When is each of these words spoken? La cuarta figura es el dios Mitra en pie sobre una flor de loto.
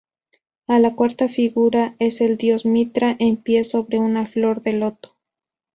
La 0.67 0.95
cuarta 0.95 1.29
figura 1.29 1.95
es 1.99 2.21
el 2.21 2.35
dios 2.35 2.65
Mitra 2.65 3.15
en 3.19 3.37
pie 3.37 3.63
sobre 3.63 3.99
una 3.99 4.25
flor 4.25 4.63
de 4.63 4.73
loto. 4.73 5.15